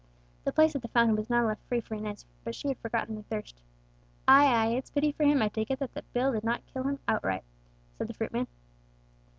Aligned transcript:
The 0.45 0.51
place 0.51 0.75
at 0.75 0.81
the 0.81 0.87
fountain 0.87 1.15
was 1.15 1.29
now 1.29 1.45
left 1.45 1.61
free 1.67 1.79
for 1.79 1.93
Inez, 1.93 2.25
but 2.43 2.55
she 2.55 2.69
had 2.69 2.79
forgotten 2.79 3.17
her 3.17 3.21
thirst. 3.21 3.61
"Ay, 4.27 4.45
ay; 4.47 4.65
it's 4.75 4.89
pity 4.89 5.11
for 5.11 5.25
him, 5.25 5.43
I 5.43 5.47
take 5.47 5.69
it, 5.69 5.77
that 5.77 5.93
the 5.93 6.03
bull 6.11 6.31
did 6.31 6.43
not 6.43 6.65
kill 6.65 6.81
him 6.85 6.97
outright," 7.07 7.43
said 7.99 8.07
the 8.07 8.15
fruit 8.15 8.33
man. 8.33 8.47